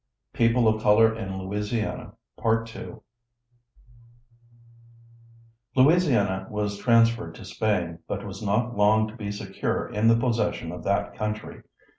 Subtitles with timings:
[0.33, 2.95] PEOPLE OF COLOR IN LOUISIANA PART II
[5.75, 10.71] Louisiana was transferred to Spain but was not long to be secure in the possession
[10.71, 11.61] of that country.